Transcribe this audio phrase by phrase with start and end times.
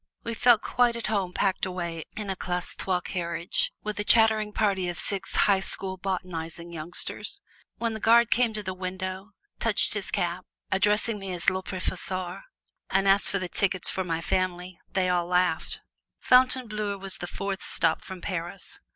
[0.23, 4.51] We felt quite at home packed away in a Classe Trois carriage with a chattering
[4.51, 7.39] party of six High School botanizing youngsters.
[7.77, 12.41] When the guard came to the window, touched his cap, addressing me as Le Professeur,
[12.89, 15.81] and asked for the tickets for my family, they all laughed.
[16.17, 18.79] Fontainebleau was the fourth stop from Paris.